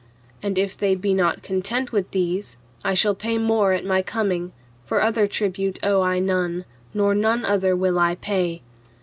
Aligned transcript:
And 0.41 0.57
if 0.57 0.75
they 0.75 0.95
be 0.95 1.13
not 1.13 1.43
content 1.43 1.91
with 1.91 2.09
these, 2.09 2.57
I 2.83 2.95
shall 2.95 3.13
pay 3.13 3.37
more 3.37 3.71
at 3.71 3.85
my 3.85 4.01
coming, 4.01 4.51
for 4.83 4.99
other 4.99 5.27
tribute 5.27 5.77
owe 5.85 6.01
I 6.01 6.17
none, 6.17 6.65
nor 6.91 7.13
none 7.13 7.45
other 7.45 7.75
will 7.75 7.99
I 7.99 8.15
pay. 8.15 8.63